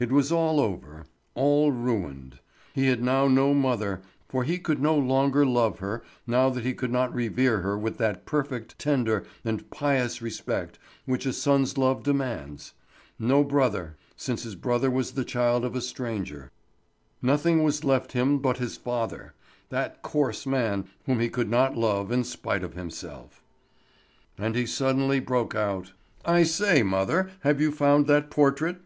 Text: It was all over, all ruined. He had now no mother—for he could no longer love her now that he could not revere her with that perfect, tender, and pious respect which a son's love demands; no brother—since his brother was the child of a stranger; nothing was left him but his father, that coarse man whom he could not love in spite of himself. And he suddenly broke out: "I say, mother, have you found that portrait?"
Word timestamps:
It 0.00 0.10
was 0.10 0.32
all 0.32 0.58
over, 0.58 1.06
all 1.36 1.70
ruined. 1.70 2.40
He 2.74 2.88
had 2.88 3.00
now 3.04 3.28
no 3.28 3.54
mother—for 3.54 4.42
he 4.42 4.58
could 4.58 4.82
no 4.82 4.98
longer 4.98 5.46
love 5.46 5.78
her 5.78 6.02
now 6.26 6.50
that 6.50 6.64
he 6.64 6.74
could 6.74 6.90
not 6.90 7.14
revere 7.14 7.60
her 7.60 7.78
with 7.78 7.96
that 7.98 8.26
perfect, 8.26 8.76
tender, 8.80 9.24
and 9.44 9.70
pious 9.70 10.20
respect 10.20 10.80
which 11.04 11.24
a 11.24 11.32
son's 11.32 11.78
love 11.78 12.02
demands; 12.02 12.74
no 13.16 13.44
brother—since 13.44 14.42
his 14.42 14.56
brother 14.56 14.90
was 14.90 15.12
the 15.12 15.24
child 15.24 15.64
of 15.64 15.76
a 15.76 15.80
stranger; 15.80 16.50
nothing 17.22 17.62
was 17.62 17.84
left 17.84 18.10
him 18.10 18.38
but 18.40 18.56
his 18.56 18.76
father, 18.76 19.34
that 19.68 20.02
coarse 20.02 20.46
man 20.46 20.88
whom 21.06 21.20
he 21.20 21.28
could 21.30 21.48
not 21.48 21.76
love 21.78 22.10
in 22.10 22.24
spite 22.24 22.64
of 22.64 22.74
himself. 22.74 23.40
And 24.36 24.56
he 24.56 24.66
suddenly 24.66 25.20
broke 25.20 25.54
out: 25.54 25.92
"I 26.24 26.42
say, 26.42 26.82
mother, 26.82 27.30
have 27.42 27.60
you 27.60 27.70
found 27.70 28.08
that 28.08 28.30
portrait?" 28.30 28.80